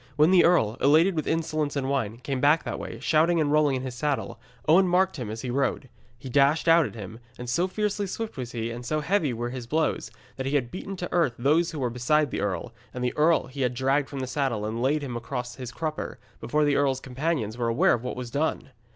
[0.15, 3.75] When the earl, elated with insolence and wine, came back that way, shouting and rolling
[3.75, 5.89] in his saddle, Owen marked him as he rode.
[6.17, 9.51] He dashed out at him, and so fiercely swift was he, and so heavy were
[9.51, 12.73] his blows, that he had beaten to the earth those who were beside the earl,
[12.95, 16.17] and the earl he had dragged from the saddle and laid him across his crupper,
[16.39, 18.71] before the earl's companions were aware of what was done.